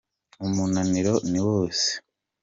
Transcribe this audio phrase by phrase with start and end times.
[0.45, 1.89] umunaniro niwose.